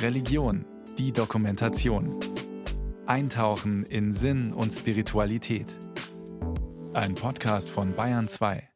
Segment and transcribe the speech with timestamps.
[0.00, 0.64] Religion,
[0.98, 2.18] die Dokumentation.
[3.06, 5.66] Eintauchen in Sinn und Spiritualität.
[6.92, 8.68] Ein Podcast von Bayern 2.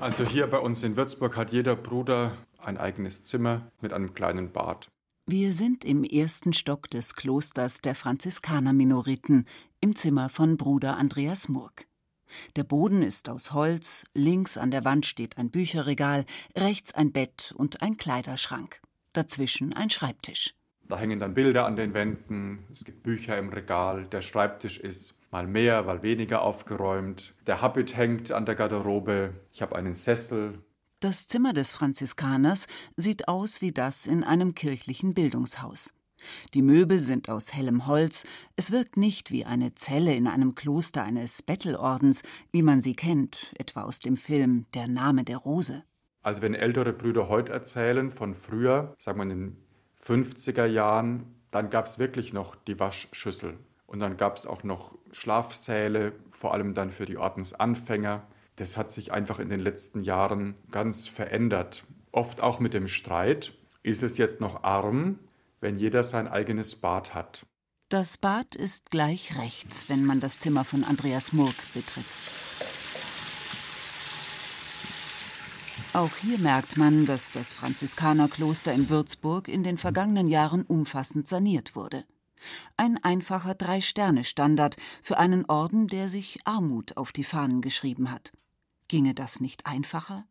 [0.00, 4.52] Also hier bei uns in Würzburg hat jeder Bruder ein eigenes Zimmer mit einem kleinen
[4.52, 4.88] Bad.
[5.26, 9.46] Wir sind im ersten Stock des Klosters der Franziskaner-Minoriten
[9.80, 11.86] im Zimmer von Bruder Andreas Murk.
[12.56, 16.24] Der Boden ist aus Holz, links an der Wand steht ein Bücherregal,
[16.56, 18.80] rechts ein Bett und ein Kleiderschrank.
[19.12, 20.54] Dazwischen ein Schreibtisch.
[20.88, 25.14] Da hängen dann Bilder an den Wänden, es gibt Bücher im Regal, der Schreibtisch ist
[25.30, 27.34] mal mehr, mal weniger aufgeräumt.
[27.46, 30.62] Der Habit hängt an der Garderobe, ich habe einen Sessel.
[31.00, 35.92] Das Zimmer des Franziskaners sieht aus wie das in einem kirchlichen Bildungshaus.
[36.54, 38.24] Die Möbel sind aus hellem Holz,
[38.56, 43.54] es wirkt nicht wie eine Zelle in einem Kloster eines Bettelordens, wie man sie kennt,
[43.58, 45.82] etwa aus dem Film Der Name der Rose.
[46.22, 49.56] Also wenn ältere Brüder heute erzählen von früher, sagen wir in den
[50.02, 53.58] 50er Jahren, dann gab es wirklich noch die Waschschüssel.
[53.86, 58.22] Und dann gab es auch noch Schlafsäle, vor allem dann für die Ordensanfänger.
[58.56, 61.84] Das hat sich einfach in den letzten Jahren ganz verändert.
[62.10, 65.18] Oft auch mit dem Streit, ist es jetzt noch arm,
[65.64, 67.46] wenn jeder sein eigenes Bad hat.
[67.88, 72.04] Das Bad ist gleich rechts, wenn man das Zimmer von Andreas Murk betritt.
[75.94, 81.74] Auch hier merkt man, dass das Franziskanerkloster in Würzburg in den vergangenen Jahren umfassend saniert
[81.74, 82.04] wurde.
[82.76, 88.32] Ein einfacher Drei-Sterne-Standard für einen Orden, der sich Armut auf die Fahnen geschrieben hat.
[88.88, 90.26] Ginge das nicht einfacher?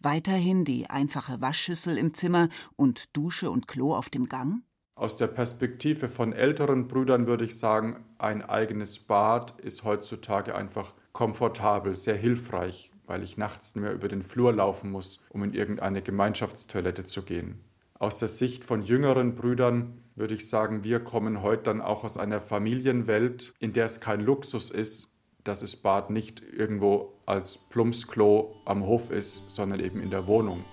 [0.00, 4.64] Weiterhin die einfache Waschschüssel im Zimmer und Dusche und Klo auf dem Gang?
[4.94, 10.92] Aus der Perspektive von älteren Brüdern würde ich sagen, ein eigenes Bad ist heutzutage einfach
[11.12, 15.54] komfortabel, sehr hilfreich, weil ich nachts nicht mehr über den Flur laufen muss, um in
[15.54, 17.60] irgendeine Gemeinschaftstoilette zu gehen.
[17.98, 22.16] Aus der Sicht von jüngeren Brüdern würde ich sagen, wir kommen heute dann auch aus
[22.16, 25.08] einer Familienwelt, in der es kein Luxus ist,
[25.44, 30.64] dass das Bad nicht irgendwo als Plumpsklo am Hof ist, sondern eben in der Wohnung.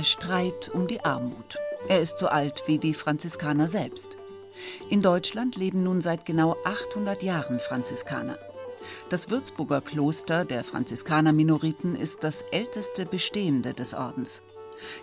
[0.00, 1.58] Der Streit um die Armut.
[1.86, 4.16] Er ist so alt wie die Franziskaner selbst.
[4.88, 8.38] In Deutschland leben nun seit genau 800 Jahren Franziskaner.
[9.10, 14.42] Das Würzburger Kloster der Franziskaner-Minoriten ist das älteste bestehende des Ordens.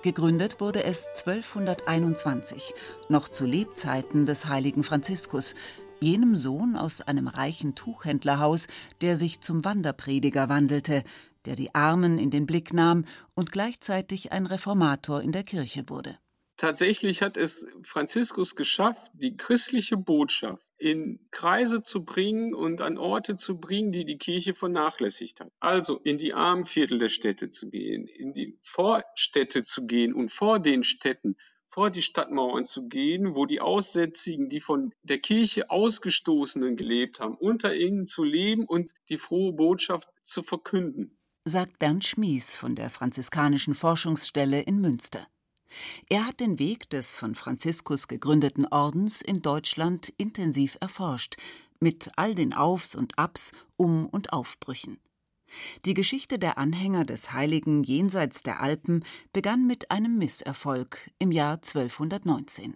[0.01, 2.73] Gegründet wurde es 1221,
[3.07, 5.53] noch zu Lebzeiten des heiligen Franziskus,
[5.99, 8.65] jenem Sohn aus einem reichen Tuchhändlerhaus,
[9.01, 11.03] der sich zum Wanderprediger wandelte,
[11.47, 16.17] der die Armen in den Blick nahm und gleichzeitig ein Reformator in der Kirche wurde.
[16.57, 23.35] Tatsächlich hat es Franziskus geschafft, die christliche Botschaft in Kreise zu bringen und an Orte
[23.35, 25.51] zu bringen, die die Kirche vernachlässigt hat.
[25.59, 30.59] Also in die Armenviertel der Städte zu gehen, in die Vorstädte zu gehen und vor
[30.59, 31.37] den Städten
[31.69, 37.35] vor die Stadtmauern zu gehen, wo die Aussätzigen, die von der Kirche Ausgestoßenen gelebt haben,
[37.35, 41.16] unter ihnen zu leben und die frohe Botschaft zu verkünden
[41.47, 45.27] sagt Bernd Schmies von der Franziskanischen Forschungsstelle in Münster.
[46.09, 51.35] Er hat den Weg des von Franziskus gegründeten Ordens in Deutschland intensiv erforscht,
[51.79, 54.99] mit all den Aufs und Abs, Um- und Aufbrüchen.
[55.85, 61.55] Die Geschichte der Anhänger des Heiligen jenseits der Alpen begann mit einem Misserfolg im Jahr
[61.55, 62.75] 1219.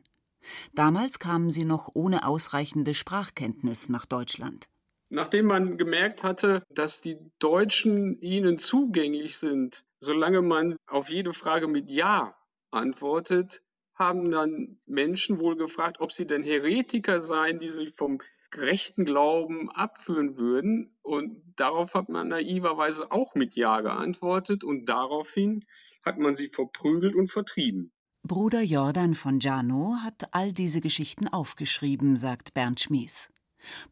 [0.74, 4.70] Damals kamen sie noch ohne ausreichende Sprachkenntnis nach Deutschland.
[5.14, 11.68] Nachdem man gemerkt hatte, dass die Deutschen ihnen zugänglich sind, solange man auf jede Frage
[11.68, 12.38] mit Ja
[12.72, 13.62] antwortet,
[13.94, 18.20] haben dann Menschen wohl gefragt, ob sie denn Heretiker seien, die sich vom
[18.52, 20.96] gerechten Glauben abführen würden.
[21.02, 25.60] Und darauf hat man naiverweise auch mit Ja geantwortet und daraufhin
[26.06, 27.92] hat man sie verprügelt und vertrieben.
[28.24, 33.30] Bruder Jordan von Jano hat all diese Geschichten aufgeschrieben, sagt Bernd Schmies.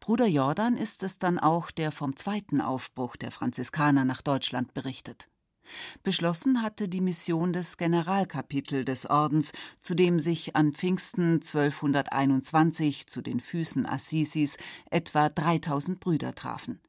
[0.00, 5.28] Bruder Jordan ist es dann auch, der vom zweiten Aufbruch der Franziskaner nach Deutschland berichtet.
[6.02, 13.22] Beschlossen hatte die Mission des Generalkapitel des Ordens, zu dem sich an Pfingsten 1221 zu
[13.22, 14.56] den Füßen Assisis
[14.90, 16.80] etwa 3000 Brüder trafen.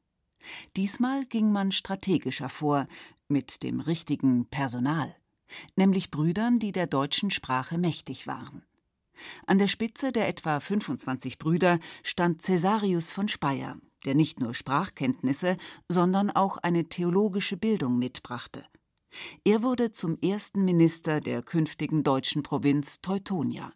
[0.76, 2.86] Diesmal ging man strategischer vor,
[3.28, 5.14] mit dem richtigen Personal,
[5.76, 8.64] nämlich Brüdern, die der deutschen Sprache mächtig waren.
[9.46, 15.56] An der Spitze der etwa 25 Brüder stand Cäsarius von Speyer, der nicht nur Sprachkenntnisse,
[15.88, 18.64] sondern auch eine theologische Bildung mitbrachte.
[19.44, 23.72] Er wurde zum ersten Minister der künftigen deutschen Provinz Teutonia.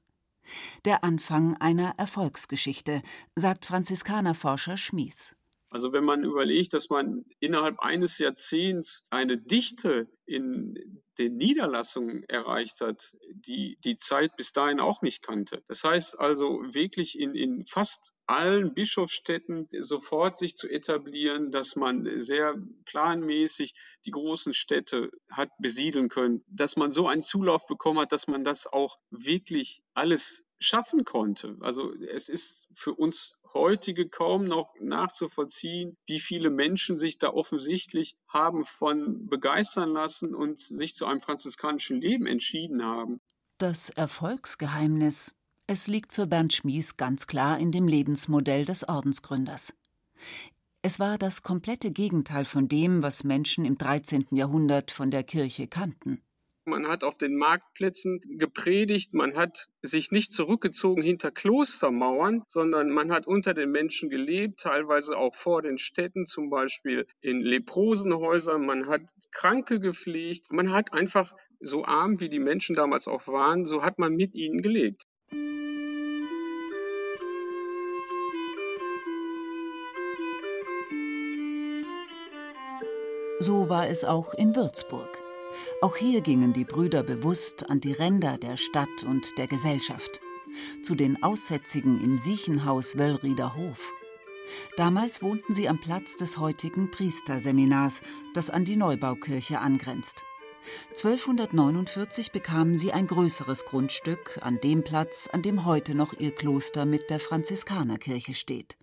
[0.84, 3.02] Der Anfang einer Erfolgsgeschichte,
[3.34, 5.34] sagt Franziskanerforscher Schmies.
[5.76, 12.80] Also wenn man überlegt, dass man innerhalb eines Jahrzehnts eine Dichte in den Niederlassungen erreicht
[12.80, 15.62] hat, die die Zeit bis dahin auch nicht kannte.
[15.68, 22.08] Das heißt also wirklich in, in fast allen Bischofsstädten sofort sich zu etablieren, dass man
[22.18, 22.54] sehr
[22.86, 23.74] planmäßig
[24.06, 28.44] die großen Städte hat besiedeln können, dass man so einen Zulauf bekommen hat, dass man
[28.44, 31.58] das auch wirklich alles schaffen konnte.
[31.60, 38.16] Also es ist für uns heutige kaum noch nachzuvollziehen, wie viele Menschen sich da offensichtlich
[38.28, 43.20] haben von begeistern lassen und sich zu einem franziskanischen Leben entschieden haben.
[43.58, 45.34] Das Erfolgsgeheimnis.
[45.66, 49.74] Es liegt für Bernd Schmies ganz klar in dem Lebensmodell des Ordensgründers.
[50.82, 54.26] Es war das komplette Gegenteil von dem, was Menschen im 13.
[54.30, 56.22] Jahrhundert von der Kirche kannten.
[56.68, 63.12] Man hat auf den Marktplätzen gepredigt, man hat sich nicht zurückgezogen hinter Klostermauern, sondern man
[63.12, 68.88] hat unter den Menschen gelebt, teilweise auch vor den Städten, zum Beispiel in Leprosenhäusern, man
[68.88, 73.84] hat Kranke gepflegt, man hat einfach so arm wie die Menschen damals auch waren, so
[73.84, 75.04] hat man mit ihnen gelebt.
[83.38, 85.25] So war es auch in Würzburg.
[85.80, 90.20] Auch hier gingen die Brüder bewusst an die Ränder der Stadt und der Gesellschaft,
[90.82, 93.92] zu den Aussätzigen im Siechenhaus Wöllrieder Hof.
[94.76, 98.02] Damals wohnten sie am Platz des heutigen Priesterseminars,
[98.34, 100.22] das an die Neubaukirche angrenzt.
[100.90, 106.86] 1249 bekamen sie ein größeres Grundstück an dem Platz, an dem heute noch ihr Kloster
[106.86, 108.76] mit der Franziskanerkirche steht.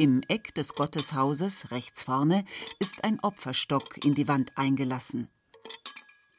[0.00, 2.46] Im Eck des Gotteshauses rechts vorne
[2.78, 5.28] ist ein Opferstock in die Wand eingelassen.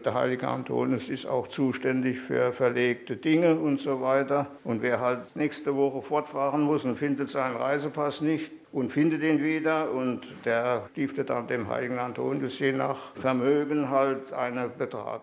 [0.03, 4.47] Der heilige Antonius ist auch zuständig für verlegte Dinge und so weiter.
[4.63, 9.43] Und wer halt nächste Woche fortfahren muss und findet seinen Reisepass nicht und findet ihn
[9.43, 15.21] wieder und der stiftet dann dem heiligen Antonius je nach Vermögen halt einen Betrag.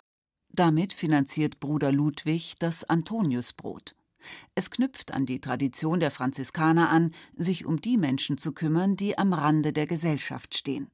[0.52, 3.97] Damit finanziert Bruder Ludwig das Antoniusbrot.
[4.54, 9.16] Es knüpft an die Tradition der Franziskaner an, sich um die Menschen zu kümmern, die
[9.16, 10.90] am Rande der Gesellschaft stehen.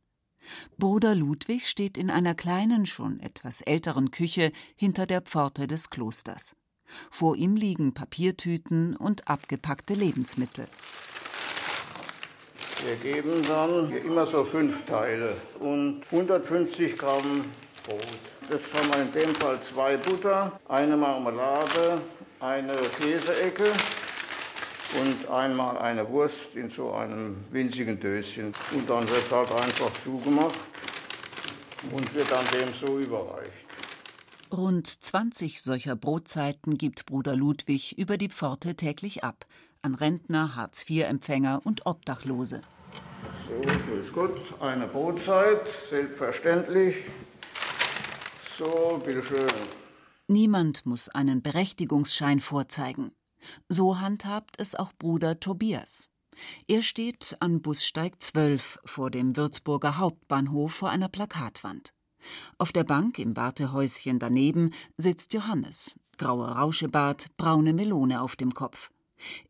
[0.77, 6.55] Bruder Ludwig steht in einer kleinen, schon etwas älteren Küche hinter der Pforte des Klosters.
[7.11, 10.69] Vor ihm liegen Papiertüten und abgepackte Lebensmittel.
[12.85, 17.47] Wir geben dann immer so fünf Teile und 150 Gramm
[17.87, 18.07] Brot.
[18.51, 22.03] Das haben wir in dem Fall zwei Butter, eine Marmelade,
[22.45, 23.65] eine Käseecke
[25.01, 28.53] und einmal eine Wurst in so einem winzigen Döschen.
[28.73, 30.59] Und dann wird halt einfach zugemacht
[31.91, 33.51] und wird dann dem so überreicht.
[34.53, 39.47] Rund 20 solcher Brotzeiten gibt Bruder Ludwig über die Pforte täglich ab
[39.83, 42.63] an Rentner, Hartz-IV-Empfänger und Obdachlose.
[43.49, 43.61] So,
[43.91, 46.97] grüß Gott, eine Brotzeit, selbstverständlich.
[48.57, 49.49] So, bitteschön.
[50.27, 53.13] Niemand muss einen Berechtigungsschein vorzeigen.
[53.69, 56.09] So handhabt es auch Bruder Tobias.
[56.67, 61.93] Er steht an Bussteig 12 vor dem Würzburger Hauptbahnhof vor einer Plakatwand.
[62.57, 68.91] Auf der Bank im Wartehäuschen daneben sitzt Johannes, grauer Rauschebart, braune Melone auf dem Kopf.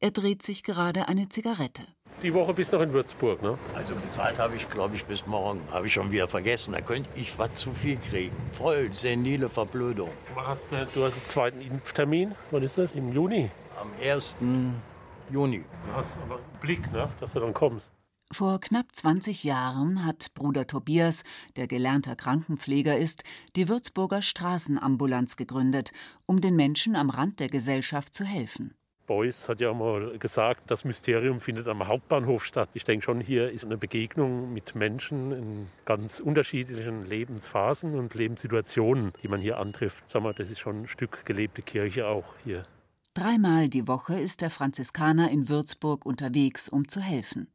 [0.00, 1.86] Er dreht sich gerade eine Zigarette
[2.22, 3.58] die Woche bist du noch in Würzburg, ne?
[3.74, 5.60] Also bezahlt habe ich, glaube ich, bis morgen.
[5.70, 6.72] Habe ich schon wieder vergessen.
[6.72, 8.34] Da könnte ich was zu viel kriegen.
[8.52, 10.10] Voll senile Verblödung.
[10.34, 12.34] Du hast, eine, du hast einen zweiten Impftermin.
[12.50, 12.92] Wann ist das?
[12.92, 13.50] Im Juni?
[13.80, 14.38] Am 1.
[15.30, 15.64] Juni.
[15.86, 17.08] Du hast aber einen Blick, ne?
[17.20, 17.92] dass du dann kommst.
[18.32, 21.22] Vor knapp 20 Jahren hat Bruder Tobias,
[21.56, 23.22] der gelernter Krankenpfleger ist,
[23.54, 25.92] die Würzburger Straßenambulanz gegründet,
[26.26, 28.74] um den Menschen am Rand der Gesellschaft zu helfen.
[29.06, 32.68] Beuys hat ja mal gesagt, das Mysterium findet am Hauptbahnhof statt.
[32.74, 39.12] Ich denke schon, hier ist eine Begegnung mit Menschen in ganz unterschiedlichen Lebensphasen und Lebenssituationen,
[39.22, 40.04] die man hier antrifft.
[40.08, 42.64] Sag mal, das ist schon ein Stück gelebte Kirche auch hier.
[43.14, 47.48] Dreimal die Woche ist der Franziskaner in Würzburg unterwegs, um zu helfen.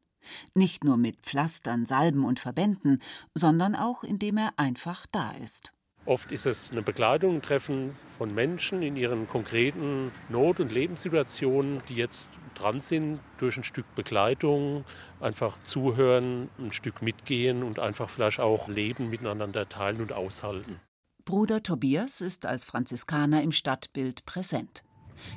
[0.53, 3.01] Nicht nur mit Pflastern, Salben und Verbänden,
[3.33, 5.73] sondern auch indem er einfach da ist.
[6.09, 11.83] Oft ist es eine Begleitung, ein Treffen von Menschen in ihren konkreten Not- und Lebenssituationen,
[11.87, 14.85] die jetzt dran sind, durch ein Stück Begleitung
[15.19, 20.79] einfach zuhören, ein Stück mitgehen und einfach vielleicht auch Leben miteinander teilen und aushalten.
[21.25, 24.83] Bruder Tobias ist als Franziskaner im Stadtbild präsent.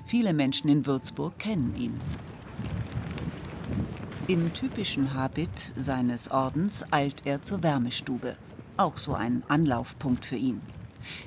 [0.07, 2.01] Viele Menschen in Würzburg kennen ihn.
[4.27, 8.39] Im typischen Habit seines Ordens eilt er zur Wärmestube.
[8.83, 10.61] Auch so ein Anlaufpunkt für ihn.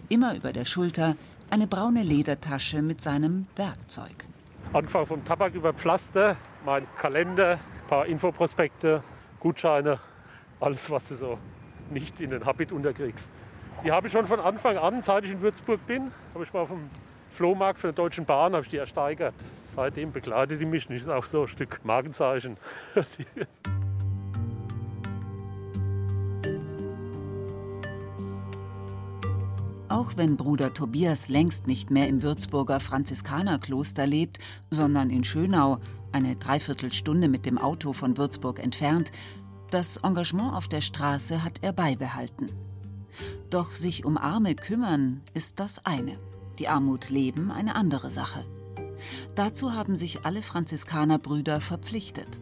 [0.10, 1.16] Immer über der Schulter
[1.50, 4.26] eine braune Ledertasche mit seinem Werkzeug.
[4.74, 6.36] Angefangen vom Tabak über Pflaster,
[6.66, 9.04] mein Kalender, ein paar Infoprospekte,
[9.40, 10.00] Gutscheine,
[10.60, 11.38] alles, was du so
[11.92, 13.30] nicht in den Habit unterkriegst.
[13.84, 16.62] Die habe ich schon von Anfang an, seit ich in Würzburg bin, habe ich mal
[16.62, 16.90] auf dem
[17.36, 19.36] Flohmarkt für der Deutschen Bahn habe ich die ersteigert.
[19.76, 20.90] Seitdem begleitet die mich.
[20.90, 22.58] Ist auch so ein Stück Markenzeichen.
[29.96, 35.80] Auch wenn Bruder Tobias längst nicht mehr im Würzburger Franziskanerkloster lebt, sondern in Schönau,
[36.12, 39.14] eine Dreiviertelstunde mit dem Auto von Würzburg entfernt,
[39.70, 42.48] das Engagement auf der Straße hat er beibehalten.
[43.50, 46.20] Doch sich um Arme kümmern ist das eine,
[46.60, 48.44] die Armut leben eine andere Sache.
[49.36, 52.42] Dazu haben sich alle Franziskanerbrüder verpflichtet.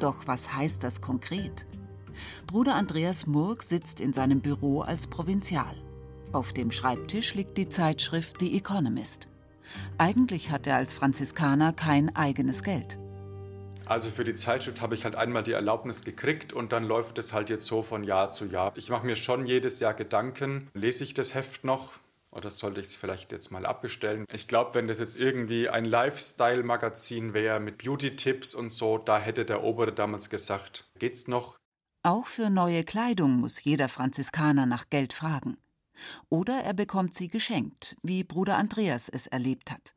[0.00, 1.64] Doch was heißt das konkret?
[2.48, 5.76] Bruder Andreas Murg sitzt in seinem Büro als Provinzial.
[6.32, 9.28] Auf dem Schreibtisch liegt die Zeitschrift The Economist.
[9.96, 12.98] Eigentlich hat er als Franziskaner kein eigenes Geld.
[13.86, 17.32] Also für die Zeitschrift habe ich halt einmal die Erlaubnis gekriegt und dann läuft es
[17.32, 18.72] halt jetzt so von Jahr zu Jahr.
[18.76, 21.92] Ich mache mir schon jedes Jahr Gedanken, lese ich das Heft noch
[22.30, 24.26] oder sollte ich es vielleicht jetzt mal abbestellen?
[24.30, 29.46] Ich glaube, wenn das jetzt irgendwie ein Lifestyle-Magazin wäre mit Beauty-Tipps und so, da hätte
[29.46, 31.56] der Obere damals gesagt, geht's noch?
[32.02, 35.56] Auch für neue Kleidung muss jeder Franziskaner nach Geld fragen.
[36.28, 39.94] Oder er bekommt sie geschenkt, wie Bruder Andreas es erlebt hat.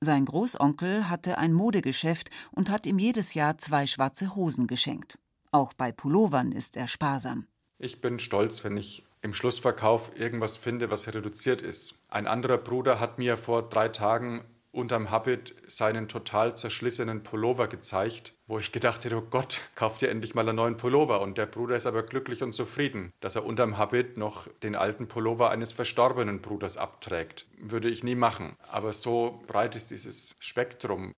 [0.00, 5.18] Sein Großonkel hatte ein Modegeschäft und hat ihm jedes Jahr zwei schwarze Hosen geschenkt.
[5.50, 7.46] Auch bei Pullovern ist er sparsam.
[7.78, 11.94] Ich bin stolz, wenn ich im Schlussverkauf irgendwas finde, was reduziert ist.
[12.08, 18.34] Ein anderer Bruder hat mir vor drei Tagen unterm Habit seinen total zerschlissenen Pullover gezeigt,
[18.46, 21.20] wo ich gedacht hätte, oh Gott, kauf dir endlich mal einen neuen Pullover.
[21.20, 25.06] Und der Bruder ist aber glücklich und zufrieden, dass er unterm Habit noch den alten
[25.06, 27.46] Pullover eines verstorbenen Bruders abträgt.
[27.58, 28.56] Würde ich nie machen.
[28.70, 31.12] Aber so breit ist dieses Spektrum.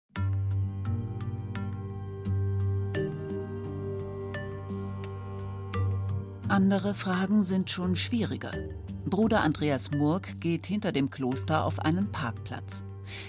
[6.49, 8.53] Andere Fragen sind schon schwieriger.
[9.07, 12.85] Bruder Andreas Murk geht hinter dem Kloster auf einen Parkplatz.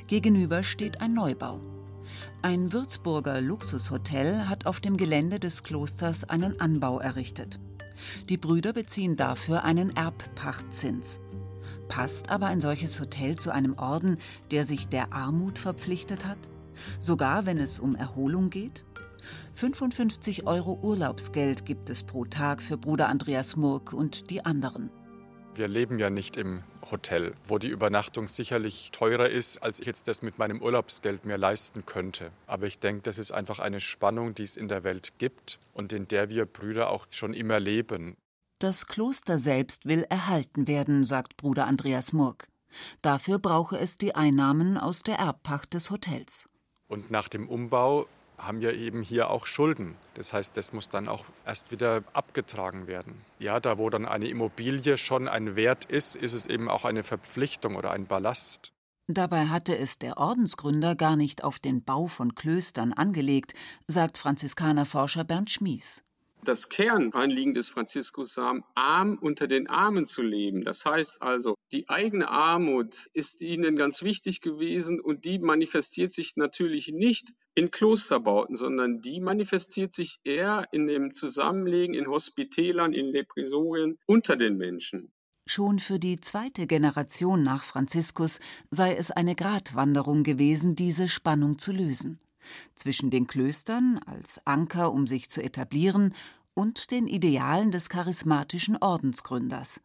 [0.08, 1.62] Gegenüber steht ein Neubau.
[2.42, 7.60] Ein Würzburger Luxushotel hat auf dem Gelände des Klosters einen Anbau errichtet.
[8.30, 11.22] Die Brüder beziehen dafür einen Erbpachtzins.
[11.88, 14.18] Passt aber ein solches Hotel zu einem Orden,
[14.52, 16.38] der sich der Armut verpflichtet hat?
[17.00, 18.86] Sogar wenn es um Erholung geht?
[19.54, 24.90] 55 Euro Urlaubsgeld gibt es pro Tag für Bruder Andreas Murk und die anderen.
[25.56, 30.08] Wir leben ja nicht im Hotel, wo die Übernachtung sicherlich teurer ist, als ich jetzt
[30.08, 32.32] das mit meinem Urlaubsgeld mir leisten könnte.
[32.48, 35.94] Aber ich denke, das ist einfach eine Spannung, die es in der Welt gibt und
[35.94, 38.16] in der wir Brüder auch schon immer leben.
[38.60, 42.48] Das Kloster selbst will erhalten werden, sagt Bruder Andreas Murk.
[43.02, 46.46] Dafür brauche es die Einnahmen aus der Erbpacht des Hotels.
[46.88, 49.96] Und nach dem Umbau haben ja eben hier auch Schulden.
[50.14, 53.22] Das heißt, das muss dann auch erst wieder abgetragen werden.
[53.40, 57.04] Ja, da wo dann eine Immobilie schon ein Wert ist, ist es eben auch eine
[57.04, 58.72] Verpflichtung oder ein Ballast.
[59.08, 63.54] Dabei hatte es der Ordensgründer gar nicht auf den Bau von Klöstern angelegt,
[63.88, 66.05] sagt Franziskanerforscher Bernd Schmies
[66.48, 70.64] das Kernanliegen des Franziskus war, arm unter den Armen zu leben.
[70.64, 76.36] Das heißt also, die eigene Armut ist ihnen ganz wichtig gewesen und die manifestiert sich
[76.36, 83.08] natürlich nicht in Klosterbauten, sondern die manifestiert sich eher in dem Zusammenlegen in Hospitälern, in
[83.08, 85.12] Leprisorien unter den Menschen.
[85.48, 88.40] Schon für die zweite Generation nach Franziskus
[88.72, 92.20] sei es eine Gratwanderung gewesen, diese Spannung zu lösen
[92.76, 96.14] zwischen den Klöstern als Anker, um sich zu etablieren,
[96.54, 99.82] und den Idealen des charismatischen Ordensgründers.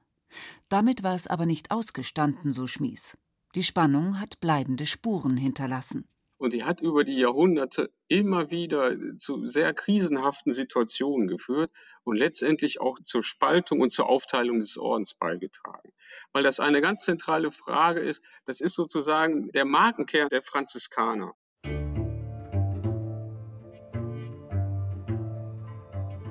[0.68, 3.18] Damit war es aber nicht ausgestanden, so Schmies.
[3.56, 6.06] Die Spannung hat bleibende Spuren hinterlassen.
[6.38, 11.70] Und die hat über die Jahrhunderte immer wieder zu sehr krisenhaften Situationen geführt
[12.02, 15.92] und letztendlich auch zur Spaltung und zur Aufteilung des Ordens beigetragen.
[16.32, 21.34] Weil das eine ganz zentrale Frage ist, das ist sozusagen der Markenkern der Franziskaner.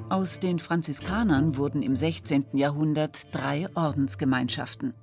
[0.10, 2.46] Aus den Franziskanern wurden im 16.
[2.54, 4.96] Jahrhundert drei Ordensgemeinschaften.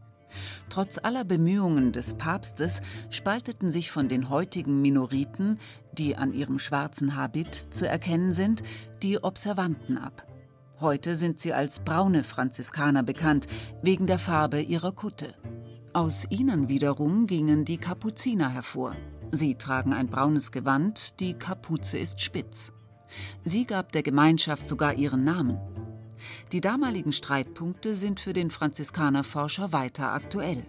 [0.69, 5.61] Trotz aller Bemühungen des Papstes spalteten sich von den heutigen Minoriten,
[5.93, 8.65] die an ihrem schwarzen Habit zu erkennen sind,
[9.01, 10.27] die Observanten ab.
[10.81, 13.47] Heute sind sie als braune Franziskaner bekannt,
[13.83, 15.37] wegen der Farbe ihrer Kutte.
[15.93, 18.97] Aus ihnen wiederum gingen die Kapuziner hervor.
[19.31, 22.73] Sie tragen ein braunes Gewand, die Kapuze ist spitz.
[23.45, 25.59] Sie gab der Gemeinschaft sogar ihren Namen.
[26.53, 30.67] Die damaligen Streitpunkte sind für den Franziskanerforscher weiter aktuell.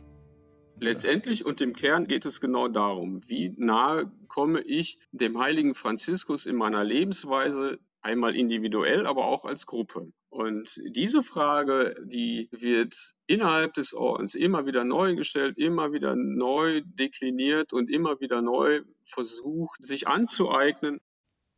[0.80, 6.46] Letztendlich und im Kern geht es genau darum, wie nahe komme ich dem heiligen Franziskus
[6.46, 10.12] in meiner Lebensweise, einmal individuell, aber auch als Gruppe.
[10.30, 16.82] Und diese Frage, die wird innerhalb des Ordens immer wieder neu gestellt, immer wieder neu
[16.86, 21.00] dekliniert und immer wieder neu versucht, sich anzueignen.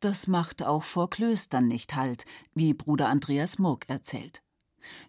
[0.00, 4.42] Das macht auch vor Klöstern nicht Halt, wie Bruder Andreas Murk erzählt.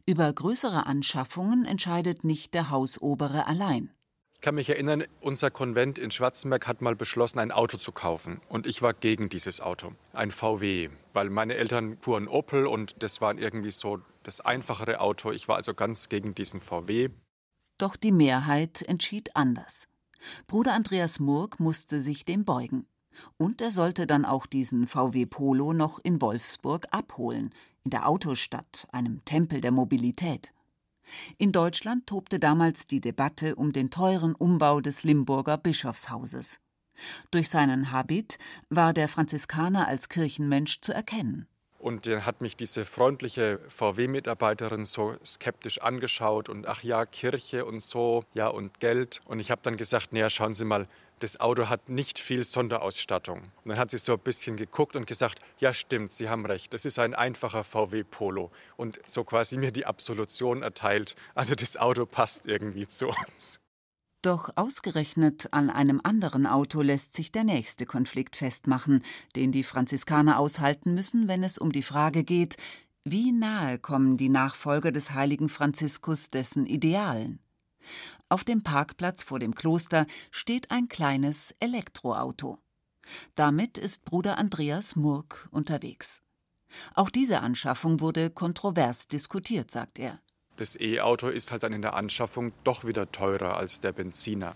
[0.05, 3.91] Über größere Anschaffungen entscheidet nicht der Hausobere allein.
[4.33, 8.41] Ich kann mich erinnern, unser Konvent in Schwarzenberg hat mal beschlossen, ein Auto zu kaufen.
[8.49, 13.21] Und ich war gegen dieses Auto, ein VW, weil meine Eltern fuhren Opel und das
[13.21, 15.31] war irgendwie so das einfachere Auto.
[15.31, 17.09] Ich war also ganz gegen diesen VW.
[17.77, 19.87] Doch die Mehrheit entschied anders.
[20.47, 22.87] Bruder Andreas Murk musste sich dem beugen.
[23.37, 27.53] Und er sollte dann auch diesen VW Polo noch in Wolfsburg abholen,
[27.83, 30.53] in der Autostadt, einem Tempel der Mobilität.
[31.37, 36.59] In Deutschland tobte damals die Debatte um den teuren Umbau des Limburger Bischofshauses.
[37.31, 38.37] Durch seinen Habit
[38.69, 41.47] war der Franziskaner als Kirchenmensch zu erkennen.
[41.79, 47.81] Und dann hat mich diese freundliche VW-Mitarbeiterin so skeptisch angeschaut und ach ja, Kirche und
[47.81, 49.19] so, ja und Geld.
[49.25, 50.87] Und ich habe dann gesagt, naja, schauen Sie mal,
[51.23, 53.39] das Auto hat nicht viel Sonderausstattung.
[53.39, 56.73] Und dann hat sie so ein bisschen geguckt und gesagt, ja stimmt, Sie haben recht,
[56.73, 58.51] das ist ein einfacher VW Polo.
[58.77, 63.59] Und so quasi mir die Absolution erteilt, also das Auto passt irgendwie zu uns.
[64.23, 69.03] Doch ausgerechnet an einem anderen Auto lässt sich der nächste Konflikt festmachen,
[69.35, 72.57] den die Franziskaner aushalten müssen, wenn es um die Frage geht,
[73.03, 77.39] wie nahe kommen die Nachfolger des heiligen Franziskus dessen Idealen?
[78.29, 82.59] Auf dem Parkplatz vor dem Kloster steht ein kleines Elektroauto.
[83.35, 86.21] Damit ist Bruder Andreas Murk unterwegs.
[86.93, 90.19] Auch diese Anschaffung wurde kontrovers diskutiert, sagt er.
[90.57, 94.55] Das E-Auto ist halt dann in der Anschaffung doch wieder teurer als der Benziner.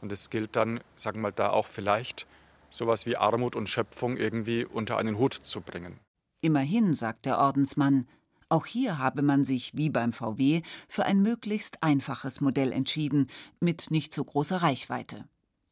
[0.00, 2.26] Und es gilt dann, sagen wir mal, da auch vielleicht
[2.70, 5.98] sowas wie Armut und Schöpfung irgendwie unter einen Hut zu bringen.
[6.40, 8.06] Immerhin, sagt der Ordensmann,
[8.50, 13.28] auch hier habe man sich, wie beim VW, für ein möglichst einfaches Modell entschieden,
[13.60, 15.24] mit nicht so großer Reichweite.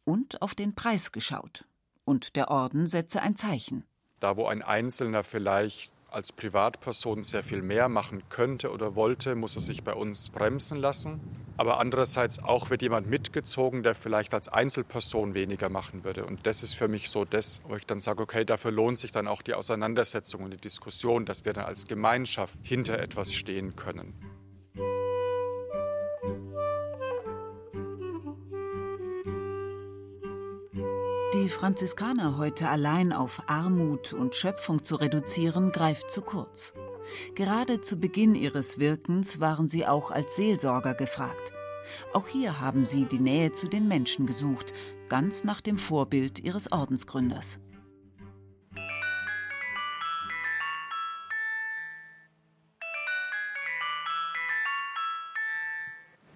[0.04, 1.66] Und auf den Preis geschaut.
[2.04, 3.84] Und der Orden setze ein Zeichen.
[4.20, 9.54] Da, wo ein Einzelner vielleicht als Privatperson sehr viel mehr machen könnte oder wollte, muss
[9.54, 11.20] er sich bei uns bremsen lassen.
[11.56, 16.24] Aber andererseits auch wird jemand mitgezogen, der vielleicht als Einzelperson weniger machen würde.
[16.24, 19.10] Und das ist für mich so das, wo ich dann sage, okay, dafür lohnt sich
[19.10, 23.74] dann auch die Auseinandersetzung und die Diskussion, dass wir dann als Gemeinschaft hinter etwas stehen
[23.74, 24.37] können.
[31.34, 36.72] Die Franziskaner heute allein auf Armut und Schöpfung zu reduzieren, greift zu kurz.
[37.34, 41.52] Gerade zu Beginn ihres Wirkens waren sie auch als Seelsorger gefragt.
[42.14, 44.72] Auch hier haben sie die Nähe zu den Menschen gesucht,
[45.10, 47.60] ganz nach dem Vorbild ihres Ordensgründers.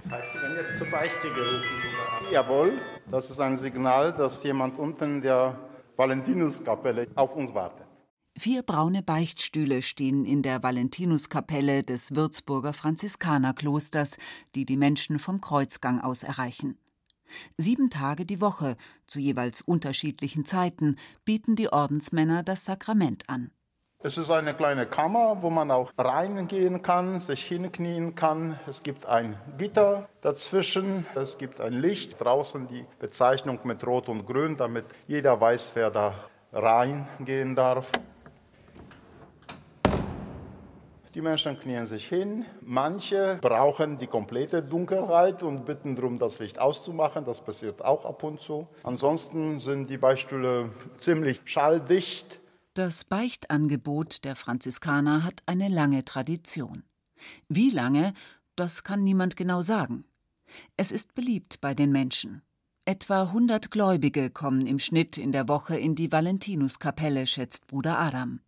[0.05, 2.12] Das heißt, Sie werden jetzt zur Beichte gerufen.
[2.31, 2.73] Jawohl,
[3.11, 5.59] das ist ein Signal, dass jemand unten in der
[5.97, 7.87] Valentinuskapelle auf uns wartet.
[8.37, 14.17] Vier braune Beichtstühle stehen in der Valentinuskapelle des Würzburger Franziskanerklosters,
[14.55, 16.79] die die Menschen vom Kreuzgang aus erreichen.
[17.59, 23.51] Sieben Tage die Woche, zu jeweils unterschiedlichen Zeiten, bieten die Ordensmänner das Sakrament an.
[24.05, 28.59] Es ist eine kleine Kammer, wo man auch reingehen kann, sich hinknien kann.
[28.69, 34.27] Es gibt ein Gitter dazwischen, es gibt ein Licht, draußen die Bezeichnung mit Rot und
[34.27, 36.15] Grün, damit jeder weiß, wer da
[36.53, 37.89] reingehen darf.
[41.15, 42.45] Die Menschen knien sich hin.
[42.61, 47.25] Manche brauchen die komplette Dunkelheit und bitten darum, das Licht auszumachen.
[47.25, 48.67] Das passiert auch ab und zu.
[48.83, 52.42] Ansonsten sind die Beichtstühle ziemlich schalldicht.
[52.75, 56.85] Das Beichtangebot der Franziskaner hat eine lange Tradition.
[57.47, 58.15] Wie lange,
[58.57, 60.07] das kann niemand genau sagen.
[60.79, 62.41] Es ist beliebt bei den Menschen.
[62.87, 68.41] Etwa 100 Gläubige kommen im Schnitt in der Woche in die Valentinuskapelle, schätzt Bruder Adam.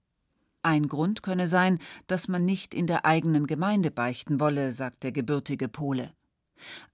[0.63, 5.13] Ein Grund könne sein, dass man nicht in der eigenen Gemeinde beichten wolle, sagt der
[5.13, 6.15] gebürtige Pole.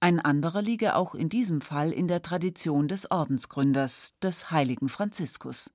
[0.01, 5.71] Ein anderer liege auch in diesem Fall in der Tradition des Ordensgründers, des heiligen Franziskus.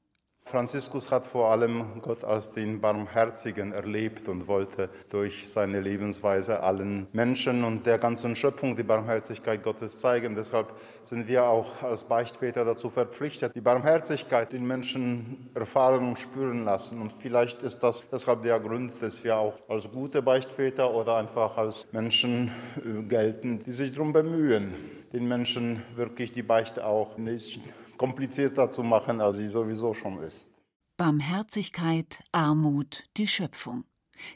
[0.47, 7.07] Franziskus hat vor allem Gott als den Barmherzigen erlebt und wollte durch seine Lebensweise allen
[7.13, 10.35] Menschen und der ganzen Schöpfung die Barmherzigkeit Gottes zeigen.
[10.35, 10.71] Deshalb
[11.05, 17.01] sind wir auch als Beichtväter dazu verpflichtet, die Barmherzigkeit den Menschen erfahren und spüren lassen.
[17.01, 21.57] Und vielleicht ist das deshalb der Grund, dass wir auch als gute Beichtväter oder einfach
[21.57, 24.75] als Menschen äh, gelten, die sich darum bemühen,
[25.11, 27.61] den Menschen wirklich die Beichte auch nicht
[27.97, 30.49] komplizierter zu machen, als sie sowieso schon ist.
[30.97, 33.83] Barmherzigkeit, Armut, die Schöpfung.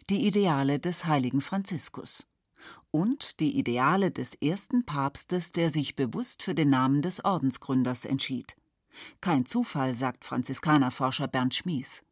[0.09, 2.27] Die Ideale des heiligen Franziskus.
[2.91, 8.57] Und die Ideale des ersten Papstes, der sich bewusst für den Namen des Ordensgründers entschied.
[9.21, 12.03] Kein Zufall, sagt Franziskanerforscher Bernd Schmies.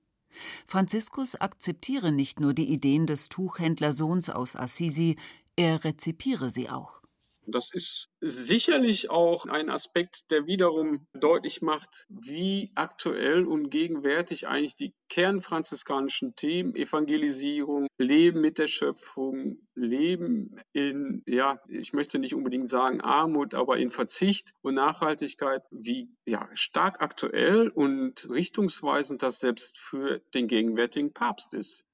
[0.66, 5.18] Franziskus akzeptiere nicht nur die Ideen des Tuchhändlersohns aus Assisi,
[5.56, 7.02] er rezipiere sie auch.
[7.50, 14.76] Das ist sicherlich auch ein Aspekt, der wiederum deutlich macht, wie aktuell und gegenwärtig eigentlich
[14.76, 22.68] die kernfranziskanischen Themen Evangelisierung, Leben mit der Schöpfung, Leben in, ja, ich möchte nicht unbedingt
[22.68, 29.78] sagen Armut, aber in Verzicht und Nachhaltigkeit, wie ja, stark aktuell und richtungsweisend das selbst
[29.78, 31.86] für den gegenwärtigen Papst ist.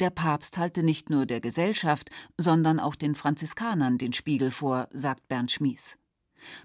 [0.00, 5.28] Der Papst halte nicht nur der Gesellschaft, sondern auch den Franziskanern den Spiegel vor, sagt
[5.28, 5.98] Bernd Schmies.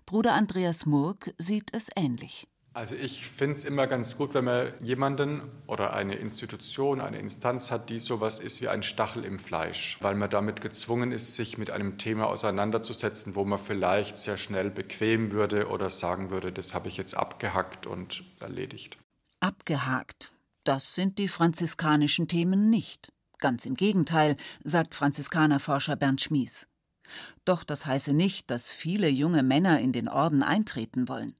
[0.05, 2.47] Bruder Andreas Murk sieht es ähnlich.
[2.75, 7.69] Also ich finde es immer ganz gut, wenn man jemanden oder eine Institution, eine Instanz
[7.69, 11.59] hat, die sowas ist wie ein Stachel im Fleisch, weil man damit gezwungen ist, sich
[11.59, 16.73] mit einem Thema auseinanderzusetzen, wo man vielleicht sehr schnell bequem würde oder sagen würde, das
[16.73, 18.97] habe ich jetzt abgehackt und erledigt.
[19.39, 20.31] Abgehakt.
[20.63, 23.11] Das sind die franziskanischen Themen nicht.
[23.43, 26.69] Ganz im Gegenteil, sagt Franziskanerforscher Bernd Schmies.
[27.43, 31.33] Doch das heiße nicht, dass viele junge Männer in den Orden eintreten wollen.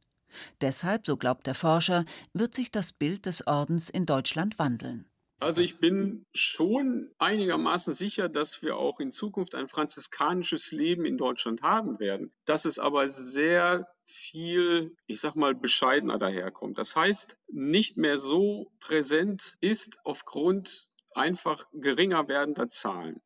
[0.59, 5.05] Deshalb, so glaubt der Forscher, wird sich das Bild des Ordens in Deutschland wandeln.
[5.39, 11.17] Also ich bin schon einigermaßen sicher, dass wir auch in Zukunft ein franziskanisches Leben in
[11.17, 12.33] Deutschland haben werden.
[12.43, 16.77] Dass es aber sehr viel, ich sag mal, bescheidener daherkommt.
[16.77, 23.21] Das heißt, nicht mehr so präsent ist aufgrund einfach geringer werdender Zahlen.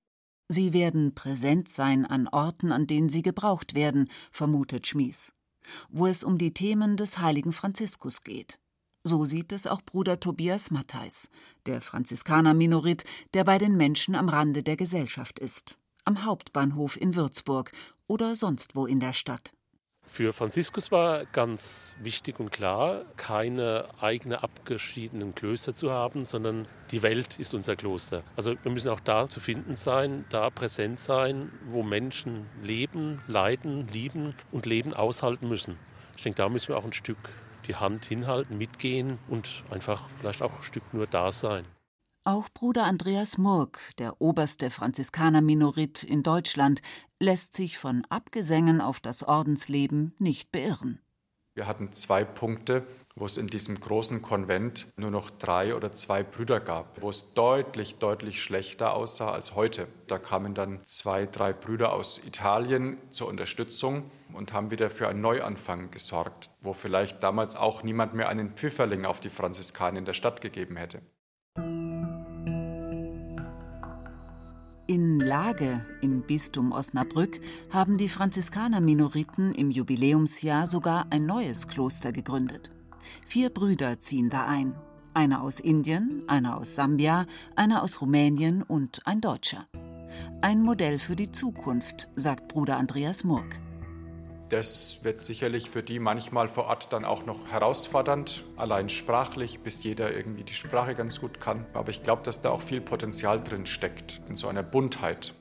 [0.50, 5.34] Sie werden präsent sein an Orten, an denen sie gebraucht werden, vermutet Schmies,
[5.90, 8.60] wo es um die Themen des heiligen Franziskus geht.
[9.04, 11.30] So sieht es auch Bruder Tobias Matthais,
[11.66, 17.72] der Franziskaner-Minorit, der bei den Menschen am Rande der Gesellschaft ist, am Hauptbahnhof in Würzburg
[18.08, 19.54] oder sonst wo in der Stadt.
[20.10, 27.04] Für Franziskus war ganz wichtig und klar, keine eigene abgeschiedenen Klöster zu haben, sondern die
[27.04, 28.24] Welt ist unser Kloster.
[28.36, 33.86] Also wir müssen auch da zu finden sein, da präsent sein, wo Menschen leben, leiden,
[33.88, 35.78] lieben und Leben aushalten müssen.
[36.16, 37.18] Ich denke, da müssen wir auch ein Stück
[37.68, 41.66] die Hand hinhalten, mitgehen und einfach vielleicht auch ein Stück nur da sein.
[42.28, 46.82] Auch Bruder Andreas Murk, der oberste Franziskaner-Minorit in Deutschland,
[47.22, 51.00] lässt sich von Abgesängen auf das Ordensleben nicht beirren.
[51.54, 52.86] Wir hatten zwei Punkte,
[53.16, 57.34] wo es in diesem großen Konvent nur noch drei oder zwei Brüder gab, wo es
[57.34, 59.88] deutlich, deutlich schlechter aussah als heute.
[60.08, 65.22] Da kamen dann zwei, drei Brüder aus Italien zur Unterstützung und haben wieder für einen
[65.22, 70.12] Neuanfang gesorgt, wo vielleicht damals auch niemand mehr einen Pfifferling auf die Franziskaner in der
[70.12, 71.02] Stadt gegeben hätte.
[74.90, 82.72] In Lage im Bistum Osnabrück haben die Franziskaner-Minoriten im Jubiläumsjahr sogar ein neues Kloster gegründet.
[83.26, 84.76] Vier Brüder ziehen da ein.
[85.14, 87.26] Einer aus Indien, einer aus Sambia,
[87.58, 89.66] einer aus Rumänien und ein Deutscher.
[90.40, 93.60] Ein Modell für die Zukunft, sagt Bruder Andreas Murk.
[94.50, 99.84] Das wird sicherlich für die manchmal vor Ort dann auch noch herausfordernd, allein sprachlich, bis
[99.84, 101.66] jeder irgendwie die Sprache ganz gut kann.
[101.74, 105.34] Aber ich glaube, dass da auch viel Potenzial drin steckt, in so einer Buntheit.